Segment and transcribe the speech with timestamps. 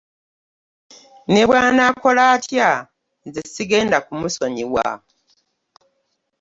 [1.31, 2.69] Ne bw'anaakola atya
[3.27, 4.85] nze sigenda kumusonyiwa.